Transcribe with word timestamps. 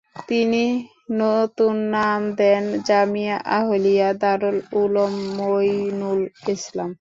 তিনি 0.27 0.63
নতুন 1.13 1.75
নাম 1.95 2.21
দেন 2.39 2.63
জামিয়া 2.87 3.37
আহলিয়া 3.57 4.09
দারুল 4.21 4.59
উলুম 4.81 5.13
মুঈনুল 5.37 6.21
ইসলাম। 6.53 6.89